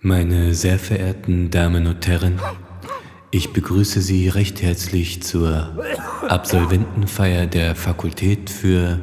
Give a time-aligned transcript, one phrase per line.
[0.00, 2.38] Meine sehr verehrten Damen und Herren,
[3.30, 5.74] ich begrüße Sie recht herzlich zur
[6.28, 9.00] Absolventenfeier der Fakultät für...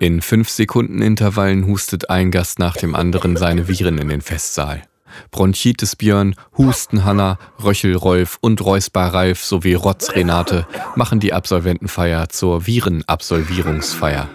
[0.00, 4.82] In fünf Sekunden Intervallen hustet ein Gast nach dem anderen seine Viren in den Festsaal.
[5.30, 10.66] Bronchitis Björn, Husten Hanna, Röchel Rolf und Räusper Ralf sowie Rotz Renate
[10.96, 14.28] machen die Absolventenfeier zur Virenabsolvierungsfeier.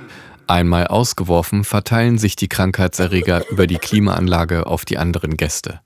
[0.48, 5.81] Einmal ausgeworfen, verteilen sich die Krankheitserreger über die Klimaanlage auf die anderen Gäste.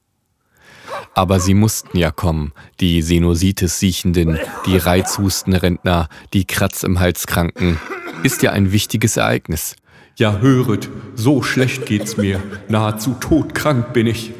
[1.13, 7.79] Aber sie mussten ja kommen, die Sinusitis-Siechenden, die Reizhustenrentner, die Kratz im Hals Kranken.
[8.23, 9.75] Ist ja ein wichtiges Ereignis.
[10.15, 14.31] Ja, höret, so schlecht geht's mir, nahezu todkrank bin ich.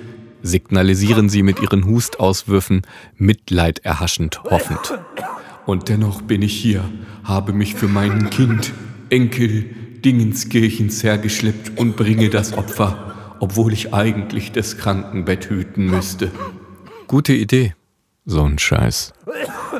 [0.43, 2.83] Signalisieren sie mit ihren Hustauswürfen,
[3.15, 4.99] Mitleid erhaschend hoffend.
[5.65, 6.83] Und dennoch bin ich hier,
[7.23, 8.71] habe mich für mein Kind,
[9.09, 9.65] Enkel,
[10.01, 16.31] Dingenskirchens hergeschleppt und bringe das Opfer, obwohl ich eigentlich das Krankenbett hüten müsste.
[17.07, 17.75] Gute Idee.
[18.25, 19.13] So ein Scheiß.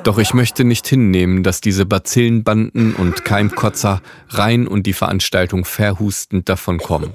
[0.04, 6.50] Doch ich möchte nicht hinnehmen, dass diese Bazillenbanden und Keimkotzer rein und die Veranstaltung verhustend
[6.50, 7.12] davonkommen.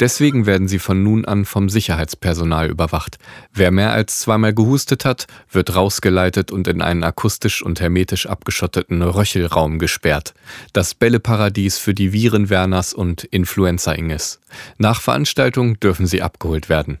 [0.00, 3.18] Deswegen werden sie von nun an vom Sicherheitspersonal überwacht.
[3.52, 9.02] Wer mehr als zweimal gehustet hat, wird rausgeleitet und in einen akustisch und hermetisch abgeschotteten
[9.02, 10.32] Röchelraum gesperrt.
[10.72, 14.40] Das Bälleparadies für die Virenwerners und Influenza-Inges.
[14.78, 16.98] Nach Veranstaltung dürfen sie abgeholt werden.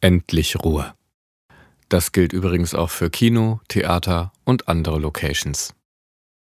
[0.00, 0.94] Endlich Ruhe.
[1.88, 5.75] Das gilt übrigens auch für Kino, Theater und andere Locations.